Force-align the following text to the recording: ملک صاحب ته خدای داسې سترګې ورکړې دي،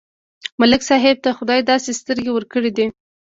ملک 0.59 0.81
صاحب 0.89 1.15
ته 1.23 1.29
خدای 1.37 1.59
داسې 1.71 1.89
سترګې 1.99 2.31
ورکړې 2.33 2.71
دي، 2.77 2.85